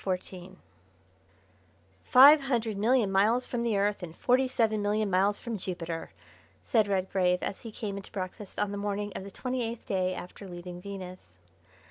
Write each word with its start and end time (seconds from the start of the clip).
CHAPTER 0.03 0.25
XIV 0.35 0.55
"Five 2.05 2.41
hundred 2.45 2.75
million 2.75 3.11
miles 3.11 3.45
from 3.45 3.61
the 3.61 3.77
Earth, 3.77 4.01
and 4.01 4.15
forty 4.17 4.47
seven 4.47 4.81
million 4.81 5.11
miles 5.11 5.37
from 5.37 5.59
Jupiter," 5.59 6.09
said 6.63 6.87
Redgrave 6.87 7.43
as 7.43 7.61
he 7.61 7.71
came 7.71 7.97
into 7.97 8.11
breakfast 8.11 8.57
on 8.57 8.71
the 8.71 8.79
morning 8.81 9.13
of 9.15 9.23
the 9.23 9.29
twenty 9.29 9.61
eighth 9.61 9.85
day 9.85 10.15
after 10.15 10.47
leaving 10.47 10.81
Venus. 10.81 11.37